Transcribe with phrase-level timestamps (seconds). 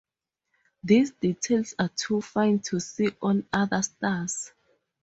[0.83, 4.51] These details are too fine to see on other stars.